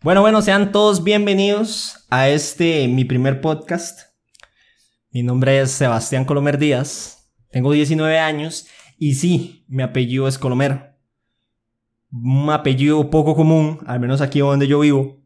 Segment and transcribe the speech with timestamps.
[0.00, 4.02] Bueno, bueno, sean todos bienvenidos a este, mi primer podcast.
[5.10, 10.96] Mi nombre es Sebastián Colomer Díaz, tengo 19 años y sí, mi apellido es Colomer.
[12.12, 15.18] Un apellido poco común, al menos aquí donde yo vivo.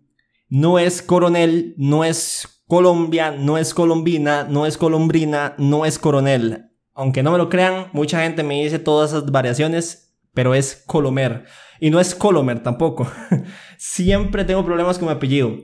[0.49, 6.71] No es coronel, no es Colombia, no es colombina, no es colombrina, no es coronel.
[6.95, 11.45] Aunque no me lo crean, mucha gente me dice todas esas variaciones, pero es Colomer.
[11.81, 13.11] Y no es Colomer tampoco.
[13.79, 15.57] Siempre tengo problemas con mi apellido.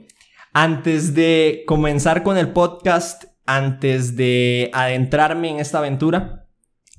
[0.53, 6.47] Antes de comenzar con el podcast, antes de adentrarme en esta aventura,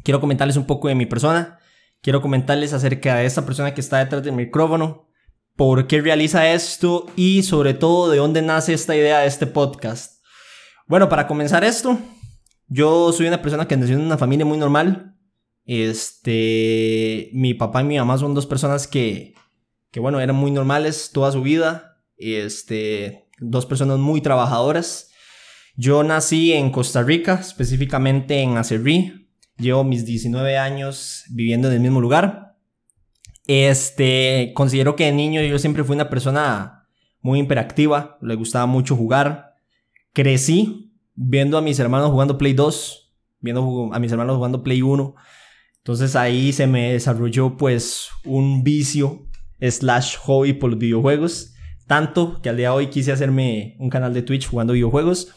[0.03, 1.59] quiero comentarles un poco de mi persona.
[2.01, 5.09] Quiero comentarles acerca de esta persona que está detrás del micrófono,
[5.57, 10.23] por qué realiza esto y sobre todo de dónde nace esta idea de este podcast.
[10.87, 11.99] Bueno, para comenzar esto,
[12.67, 15.18] yo soy una persona que nació en una familia muy normal.
[15.71, 19.35] Este, mi papá y mi mamá son dos personas que,
[19.91, 22.01] que bueno, eran muy normales toda su vida.
[22.17, 25.11] Este, dos personas muy trabajadoras.
[25.75, 29.29] Yo nací en Costa Rica, específicamente en Acerrí.
[29.57, 32.57] Llevo mis 19 años viviendo en el mismo lugar.
[33.45, 36.87] Este, considero que de niño yo siempre fui una persona
[37.21, 39.53] muy hiperactiva, le gustaba mucho jugar.
[40.13, 45.15] Crecí viendo a mis hermanos jugando Play 2, viendo a mis hermanos jugando Play 1.
[45.83, 49.27] Entonces ahí se me desarrolló pues un vicio
[49.59, 51.53] slash hobby por los videojuegos.
[51.87, 55.33] Tanto que al día de hoy quise hacerme un canal de Twitch jugando videojuegos.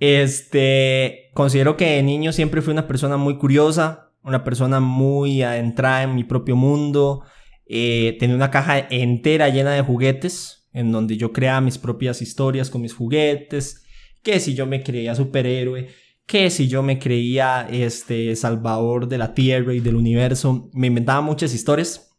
[0.00, 6.02] Este, considero que de niño siempre fui una persona muy curiosa, una persona muy adentrada
[6.02, 7.22] en mi propio mundo.
[7.66, 12.70] Eh, tenía una caja entera llena de juguetes, en donde yo creaba mis propias historias
[12.70, 13.84] con mis juguetes.
[14.22, 15.88] Que si yo me creía superhéroe,
[16.28, 21.22] que si yo me creía este salvador de la tierra y del universo, me inventaba
[21.22, 22.14] muchas historias.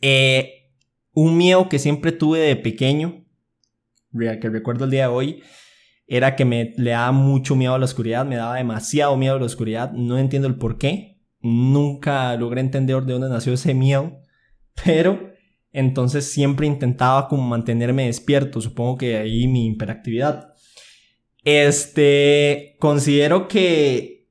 [0.00, 0.70] Eh,
[1.12, 3.26] un miedo que siempre tuve de pequeño,
[4.18, 5.42] que recuerdo el día de hoy,
[6.06, 9.38] era que me le daba mucho miedo a la oscuridad, me daba demasiado miedo a
[9.38, 14.18] la oscuridad, no entiendo el por qué, nunca logré entender de dónde nació ese miedo,
[14.82, 15.30] pero
[15.72, 20.53] entonces siempre intentaba como mantenerme despierto, supongo que ahí mi hiperactividad.
[21.44, 24.30] Este, considero que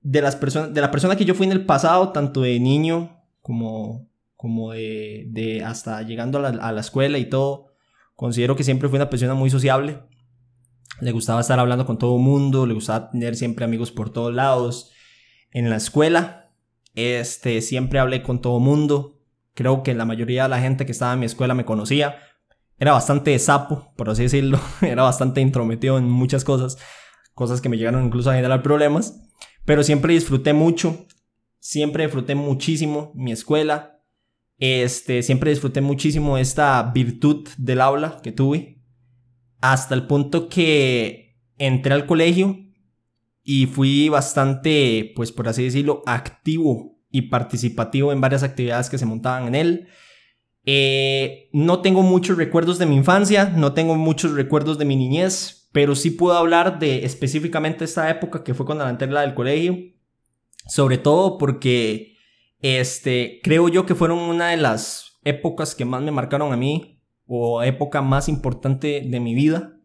[0.00, 3.20] de las personas, de la persona que yo fui en el pasado, tanto de niño
[3.40, 7.66] como, como de, hasta llegando a la, a la escuela y todo,
[8.14, 10.00] considero que siempre fui una persona muy sociable.
[11.00, 14.32] Le gustaba estar hablando con todo el mundo, le gustaba tener siempre amigos por todos
[14.32, 14.92] lados.
[15.50, 16.52] En la escuela,
[16.94, 19.20] este, siempre hablé con todo el mundo.
[19.54, 22.16] Creo que la mayoría de la gente que estaba en mi escuela me conocía,
[22.82, 26.78] era bastante sapo, por así decirlo, era bastante intrometido en muchas cosas,
[27.32, 29.22] cosas que me llegaron incluso a generar problemas,
[29.64, 31.06] pero siempre disfruté mucho,
[31.60, 34.00] siempre disfruté muchísimo mi escuela,
[34.58, 38.82] este, siempre disfruté muchísimo esta virtud del aula que tuve,
[39.60, 42.66] hasta el punto que entré al colegio
[43.44, 49.06] y fui bastante, pues por así decirlo, activo y participativo en varias actividades que se
[49.06, 49.88] montaban en él.
[50.64, 55.68] Eh, no tengo muchos recuerdos de mi infancia, no tengo muchos recuerdos de mi niñez,
[55.72, 59.76] pero sí puedo hablar de específicamente esta época que fue cuando entré la del colegio.
[60.66, 62.16] Sobre todo porque
[62.60, 67.00] este, creo yo que fueron una de las épocas que más me marcaron a mí,
[67.26, 69.80] o época más importante de mi vida,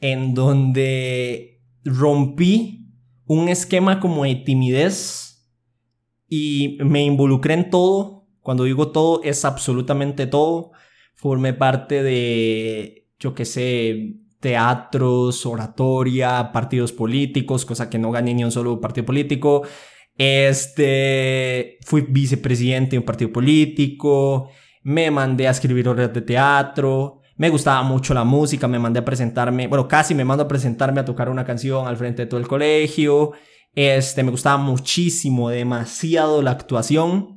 [0.00, 2.92] en donde rompí
[3.26, 5.50] un esquema como de timidez
[6.28, 10.72] y me involucré en todo cuando digo todo, es absolutamente todo.
[11.14, 18.44] Formé parte de, yo qué sé, teatros, oratoria, partidos políticos, cosa que no gané ni
[18.44, 19.62] un solo partido político.
[20.18, 24.50] Este, fui vicepresidente de un partido político,
[24.82, 29.04] me mandé a escribir obras de teatro, me gustaba mucho la música, me mandé a
[29.06, 32.38] presentarme, bueno, casi me mando a presentarme a tocar una canción al frente de todo
[32.38, 33.32] el colegio.
[33.74, 37.33] Este, me gustaba muchísimo, demasiado la actuación.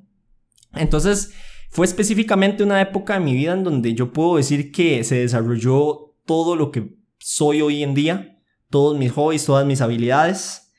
[0.74, 1.34] Entonces,
[1.70, 6.16] fue específicamente una época de mi vida en donde yo puedo decir que se desarrolló
[6.26, 10.74] todo lo que soy hoy en día, todos mis hobbies, todas mis habilidades.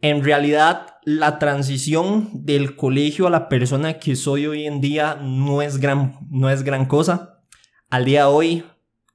[0.00, 5.62] En realidad, la transición del colegio a la persona que soy hoy en día no
[5.62, 7.42] es gran, no es gran cosa.
[7.90, 8.64] Al día de hoy,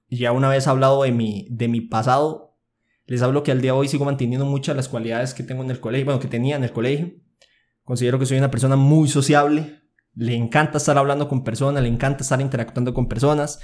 [0.10, 2.58] ya una vez hablado de mi, de mi pasado,
[3.06, 5.64] les hablo que al día de hoy sigo manteniendo muchas de las cualidades que tengo
[5.64, 7.12] en el colegio, bueno, que tenía en el colegio.
[7.84, 9.79] Considero que soy una persona muy sociable,
[10.16, 13.60] le encanta estar hablando con personas, le encanta estar interactuando con personas.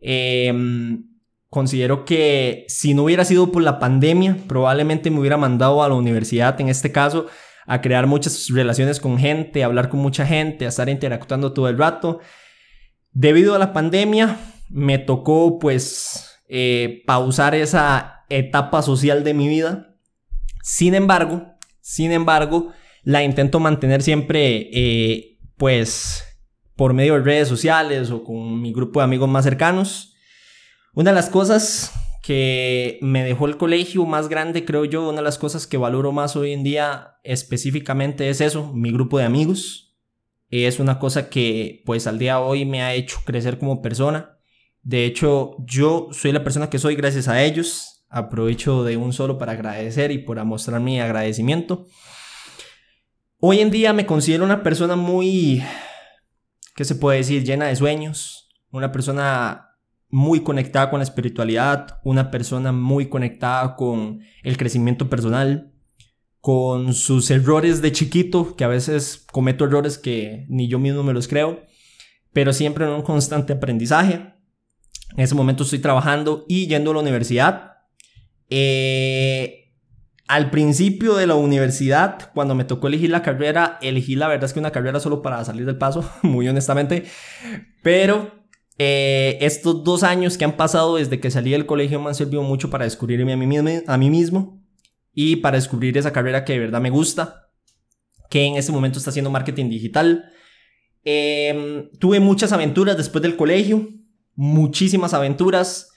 [0.00, 1.04] Em,
[1.48, 5.94] considero que si no hubiera sido por la pandemia, probablemente me hubiera mandado a la
[5.94, 7.26] universidad, en este caso,
[7.66, 11.68] a crear muchas relaciones con gente, a hablar con mucha gente, a estar interactuando todo
[11.68, 12.20] el rato.
[13.12, 14.38] Debido a la pandemia,
[14.70, 19.94] me tocó pues eh, pausar esa etapa social de mi vida.
[20.62, 22.72] Sin embargo, sin embargo,
[23.02, 25.27] la intento mantener siempre eh,
[25.58, 26.24] pues
[26.76, 30.14] por medio de redes sociales o con mi grupo de amigos más cercanos.
[30.94, 35.24] Una de las cosas que me dejó el colegio más grande, creo yo, una de
[35.24, 39.96] las cosas que valoro más hoy en día específicamente es eso, mi grupo de amigos.
[40.50, 44.38] Es una cosa que pues al día de hoy me ha hecho crecer como persona.
[44.82, 48.06] De hecho, yo soy la persona que soy gracias a ellos.
[48.08, 51.86] Aprovecho de un solo para agradecer y por mostrar mi agradecimiento.
[53.40, 55.62] Hoy en día me considero una persona muy,
[56.74, 57.44] ¿qué se puede decir?
[57.44, 58.48] Llena de sueños.
[58.72, 59.76] Una persona
[60.08, 65.72] muy conectada con la espiritualidad, una persona muy conectada con el crecimiento personal,
[66.40, 71.12] con sus errores de chiquito, que a veces cometo errores que ni yo mismo me
[71.12, 71.62] los creo,
[72.32, 74.34] pero siempre en un constante aprendizaje.
[75.16, 77.74] En ese momento estoy trabajando y yendo a la universidad.
[78.50, 79.67] Eh,
[80.28, 84.52] al principio de la universidad, cuando me tocó elegir la carrera, elegí la verdad es
[84.52, 87.04] que una carrera solo para salir del paso, muy honestamente,
[87.82, 88.44] pero
[88.76, 92.42] eh, estos dos años que han pasado desde que salí del colegio me han servido
[92.42, 94.62] mucho para descubrirme a mí, mismo, a mí mismo
[95.14, 97.48] y para descubrir esa carrera que de verdad me gusta,
[98.28, 100.30] que en este momento está haciendo marketing digital.
[101.04, 103.88] Em, tuve muchas aventuras después del colegio,
[104.34, 105.90] muchísimas aventuras.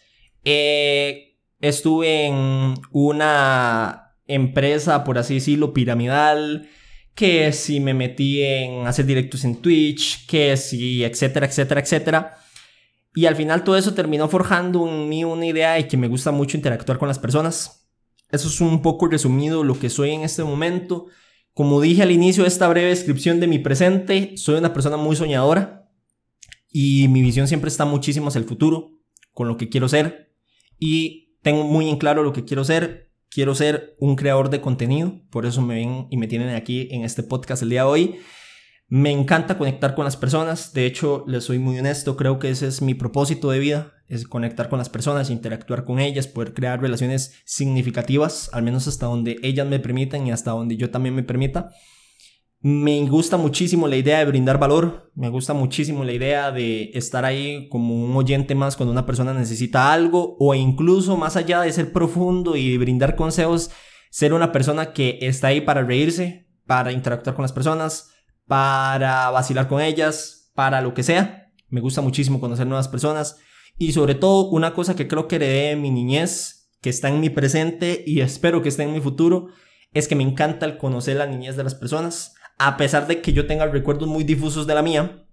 [0.45, 6.69] Eh, estuve en una empresa, por así decirlo, piramidal
[7.15, 12.37] que si me metí en hacer directos en Twitch, que si, etcétera, etcétera, etcétera.
[13.13, 16.31] Y al final todo eso terminó forjando en mí una idea de que me gusta
[16.31, 17.89] mucho interactuar con las personas.
[18.31, 21.07] Eso es un poco resumido lo que soy en este momento.
[21.53, 25.17] Como dije al inicio de esta breve descripción de mi presente, soy una persona muy
[25.17, 25.89] soñadora
[26.71, 28.91] y mi visión siempre está muchísimo hacia el futuro,
[29.33, 30.33] con lo que quiero ser.
[30.79, 33.10] Y tengo muy en claro lo que quiero ser.
[33.33, 37.05] Quiero ser un creador de contenido, por eso me ven y me tienen aquí en
[37.05, 38.15] este podcast el día de hoy.
[38.89, 42.67] Me encanta conectar con las personas, de hecho, les soy muy honesto, creo que ese
[42.67, 46.81] es mi propósito de vida, es conectar con las personas, interactuar con ellas, poder crear
[46.81, 51.23] relaciones significativas, al menos hasta donde ellas me permitan y hasta donde yo también me
[51.23, 51.71] permita.
[52.63, 57.25] Me gusta muchísimo la idea de brindar valor, me gusta muchísimo la idea de estar
[57.25, 61.71] ahí como un oyente más cuando una persona necesita algo o incluso más allá de
[61.71, 63.71] ser profundo y brindar consejos,
[64.11, 68.11] ser una persona que está ahí para reírse, para interactuar con las personas,
[68.45, 71.51] para vacilar con ellas, para lo que sea.
[71.67, 73.37] Me gusta muchísimo conocer nuevas personas
[73.79, 77.21] y sobre todo una cosa que creo que heredé de mi niñez, que está en
[77.21, 79.47] mi presente y espero que esté en mi futuro,
[79.93, 82.35] es que me encanta el conocer la niñez de las personas.
[82.57, 85.25] A pesar de que yo tenga recuerdos muy difusos de la mía,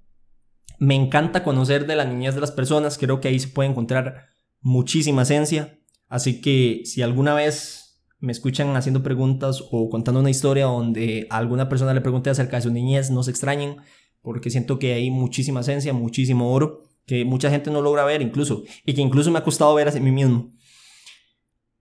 [0.79, 2.99] me encanta conocer de la niñez de las personas.
[2.99, 4.29] Creo que ahí se puede encontrar
[4.61, 5.79] muchísima esencia.
[6.09, 7.89] Así que si alguna vez
[8.21, 12.57] me escuchan haciendo preguntas o contando una historia donde a alguna persona le pregunte acerca
[12.57, 13.77] de su niñez, no se extrañen,
[14.23, 18.65] porque siento que hay muchísima esencia, muchísimo oro, que mucha gente no logra ver incluso,
[18.85, 20.51] y que incluso me ha costado ver a mí mismo.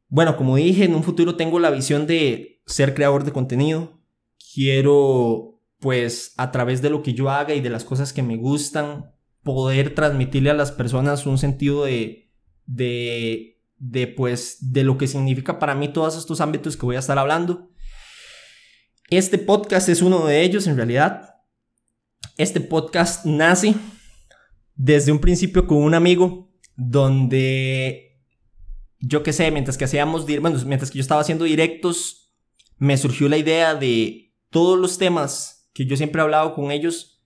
[0.10, 3.97] Bueno, como dije, en un futuro tengo la visión de ser creador de contenido.
[4.54, 8.38] Quiero, pues, a través de lo que yo haga y de las cosas que me
[8.38, 9.12] gustan,
[9.44, 12.31] poder transmitirle a las personas un sentido de,
[12.66, 17.00] de de pues de lo que significa para mí todos estos ámbitos que voy a
[17.00, 17.69] estar hablando.
[19.09, 21.35] Este podcast es uno de ellos en realidad.
[22.38, 23.76] Este podcast nace
[24.76, 28.21] desde un principio con un amigo donde
[29.00, 32.33] yo qué sé, mientras que hacíamos, bueno, mientras que yo estaba haciendo directos,
[32.78, 34.27] me surgió la idea de
[34.57, 37.23] todos los temas que yo siempre he hablado con ellos,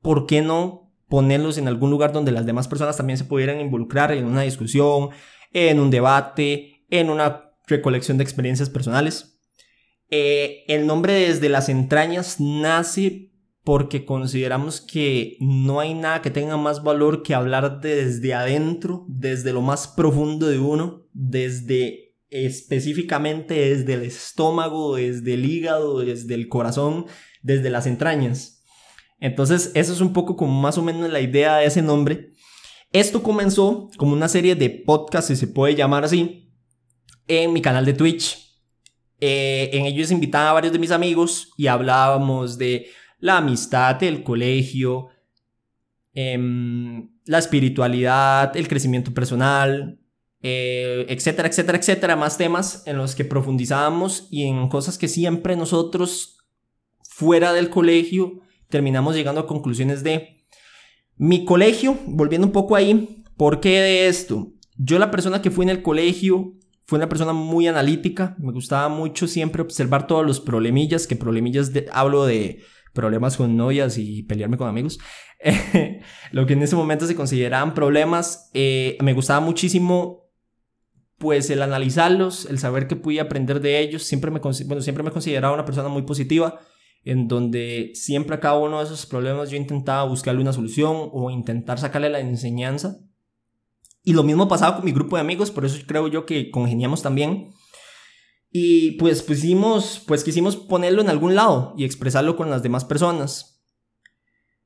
[0.00, 4.10] ¿por qué no ponerlos en algún lugar donde las demás personas también se pudieran involucrar
[4.10, 5.10] en una discusión,
[5.52, 9.40] en un debate, en una recolección de experiencias personales.
[10.10, 13.30] Eh, el nombre desde las entrañas nace
[13.62, 19.52] porque consideramos que no hay nada que tenga más valor que hablar desde adentro, desde
[19.52, 26.48] lo más profundo de uno, desde específicamente desde el estómago, desde el hígado, desde el
[26.48, 27.06] corazón,
[27.42, 28.64] desde las entrañas.
[29.20, 32.32] Entonces, eso es un poco como más o menos la idea de ese nombre.
[32.90, 36.50] Esto comenzó como una serie de podcasts, si se puede llamar así,
[37.28, 38.38] en mi canal de Twitch.
[39.20, 42.86] Eh, en ellos invitaba a varios de mis amigos y hablábamos de
[43.18, 45.08] la amistad, el colegio,
[46.14, 50.01] em, la espiritualidad, el crecimiento personal,
[50.42, 55.56] eh, etcétera, etcétera, etcétera, más temas en los que profundizábamos y en cosas que siempre
[55.56, 56.38] nosotros
[57.02, 60.38] fuera del colegio terminamos llegando a conclusiones de
[61.16, 64.52] mi colegio, volviendo un poco ahí, ¿Por qué de esto?
[64.76, 68.88] Yo la persona que fui en el colegio fue una persona muy analítica, me gustaba
[68.88, 74.58] mucho siempre observar todos los problemillas, que problemillas hablo de problemas con novias y pelearme
[74.58, 75.00] con amigos,
[76.32, 80.21] lo que en ese momento se consideraban problemas, eh, me gustaba muchísimo
[81.22, 85.12] pues el analizarlos, el saber que podía aprender de ellos, siempre me, bueno, siempre me
[85.12, 86.58] consideraba una persona muy positiva,
[87.04, 91.30] en donde siempre a cada uno de esos problemas yo intentaba buscarle una solución o
[91.30, 92.98] intentar sacarle la enseñanza.
[94.02, 97.02] Y lo mismo pasaba con mi grupo de amigos, por eso creo yo que congeniamos
[97.02, 97.52] también.
[98.50, 103.62] Y pues pusimos, pues quisimos ponerlo en algún lado y expresarlo con las demás personas.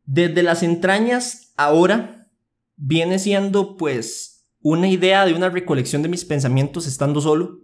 [0.05, 2.31] Desde las entrañas ahora
[2.77, 4.36] viene siendo pues
[4.69, 7.61] una idea de una recolección de mis pensamientos estando solo.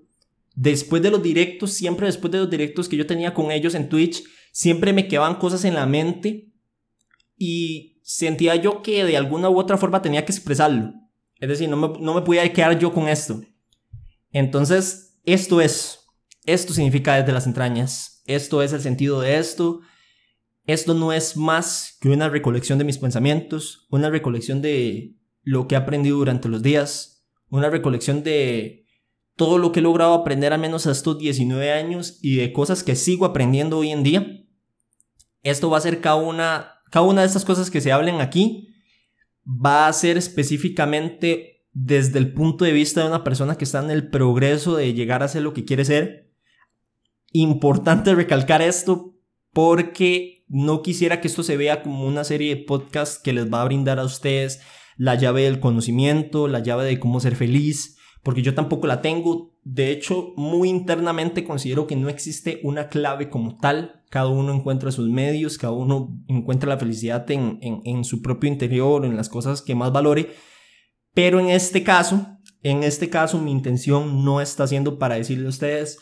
[0.55, 3.89] Después de los directos, siempre después de los directos que yo tenía con ellos en
[3.89, 6.53] Twitch, siempre me quedaban cosas en la mente
[7.37, 10.93] y sentía yo que de alguna u otra forma tenía que expresarlo.
[11.41, 13.41] Es decir, no me, no me podía quedar yo con esto.
[14.31, 16.03] Entonces, esto es
[16.45, 18.23] esto significa desde las entrañas.
[18.27, 19.81] Esto es el sentido de esto.
[20.67, 25.75] Esto no es más que una recolección de mis pensamientos, una recolección de lo que
[25.75, 28.87] he aprendido durante los días, una recolección de
[29.37, 32.83] todo lo que he logrado aprender a menos a estos 19 años y de cosas
[32.83, 34.45] que sigo aprendiendo hoy en día.
[35.43, 38.69] Esto va a ser cada una, cada una de estas cosas que se hablen aquí,
[39.47, 43.91] va a ser específicamente desde el punto de vista de una persona que está en
[43.91, 46.33] el progreso de llegar a ser lo que quiere ser
[47.33, 49.15] Importante recalcar esto
[49.53, 53.63] porque no quisiera que esto se vea como una serie de podcasts que les va
[53.63, 54.61] a brindar a ustedes
[55.03, 59.53] la llave del conocimiento, la llave de cómo ser feliz, porque yo tampoco la tengo.
[59.65, 64.05] De hecho, muy internamente considero que no existe una clave como tal.
[64.11, 69.05] Cada uno encuentra sus medios, cada uno encuentra la felicidad en, en su propio interior,
[69.05, 70.35] en las cosas que más valore.
[71.15, 75.49] Pero en este caso, en este caso mi intención no está siendo para decirle a
[75.49, 75.99] ustedes,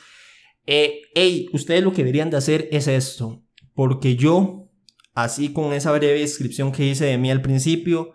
[0.67, 3.43] eh, hey, ustedes lo que deberían de hacer es esto,
[3.73, 4.69] porque yo,
[5.15, 8.13] así con esa breve descripción que hice de mí al principio,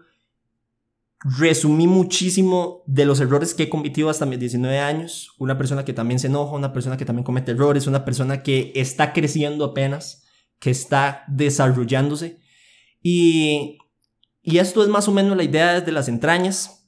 [1.24, 5.32] resumí muchísimo de los errores que he cometido hasta mis 19 años.
[5.40, 8.72] Una persona que también se enoja, una persona que también comete errores, una persona que
[8.76, 10.26] está creciendo apenas,
[10.60, 12.40] que está desarrollándose.
[13.02, 13.78] Y,
[14.42, 16.88] y esto es más o menos la idea desde las entrañas.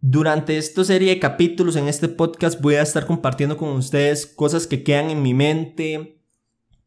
[0.00, 4.66] Durante esta serie de capítulos en este podcast voy a estar compartiendo con ustedes cosas
[4.66, 6.20] que quedan en mi mente,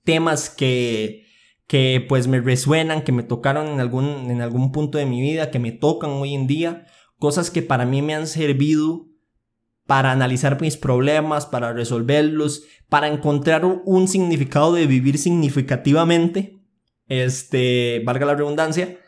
[0.04, 1.27] temas que,
[1.68, 5.52] que pues me resuenan, que me tocaron en algún, en algún punto de mi vida,
[5.52, 6.88] que me tocan hoy en día,
[7.20, 9.08] cosas que para mí me han servido
[9.86, 16.62] para analizar mis problemas, para resolverlos, para encontrar un significado de vivir significativamente,
[17.08, 19.00] este, valga la redundancia,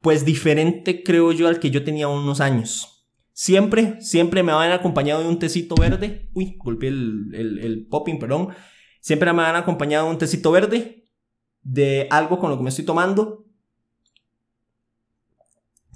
[0.00, 2.92] pues diferente creo yo al que yo tenía unos años.
[3.32, 6.28] Siempre, siempre me van acompañado de un tecito verde.
[6.34, 8.48] Uy, golpeé el, el, popping, perdón.
[9.00, 11.01] Siempre me van acompañado de un tecito verde,
[11.62, 13.46] de algo con lo que me estoy tomando.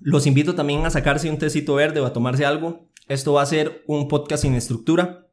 [0.01, 2.89] Los invito también a sacarse un tecito verde o a tomarse algo.
[3.09, 5.29] Esto va a ser un podcast sin estructura.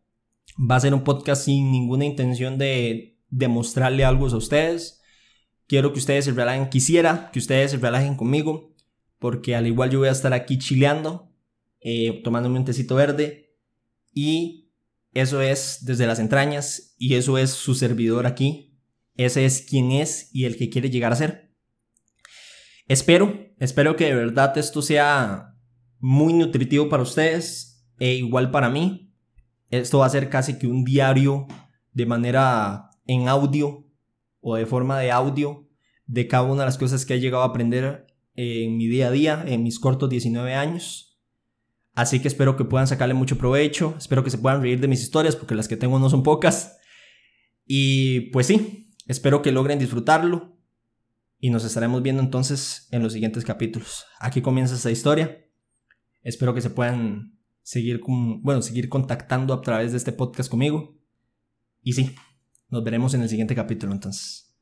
[0.59, 5.01] Va a ser un podcast sin ninguna intención de demostrarle algo a ustedes.
[5.67, 6.69] Quiero que ustedes se relajen.
[6.69, 8.73] Quisiera que ustedes se relajen conmigo.
[9.19, 11.31] Porque al igual yo voy a estar aquí chileando.
[11.79, 13.55] Eh, tomándome un tecito verde.
[14.13, 14.71] Y
[15.13, 16.95] eso es desde las entrañas.
[16.97, 18.72] Y eso es su servidor aquí.
[19.15, 21.53] Ese es quien es y el que quiere llegar a ser.
[22.87, 25.55] Espero, espero que de verdad esto sea
[25.99, 27.73] muy nutritivo para ustedes.
[27.99, 29.13] E igual para mí.
[29.69, 31.47] Esto va a ser casi que un diario
[31.93, 33.87] de manera en audio
[34.41, 35.69] o de forma de audio
[36.05, 39.11] de cada una de las cosas que he llegado a aprender en mi día a
[39.11, 41.21] día, en mis cortos 19 años.
[41.95, 45.01] Así que espero que puedan sacarle mucho provecho, espero que se puedan reír de mis
[45.01, 46.77] historias, porque las que tengo no son pocas.
[47.65, 50.57] Y pues sí, espero que logren disfrutarlo.
[51.39, 54.05] Y nos estaremos viendo entonces en los siguientes capítulos.
[54.19, 55.45] Aquí comienza esta historia.
[56.21, 60.97] Espero que se puedan seguir, con, bueno, seguir contactando a través de este podcast conmigo.
[61.81, 62.15] Y sí,
[62.69, 64.52] nos veremos en el siguiente capítulo entonces.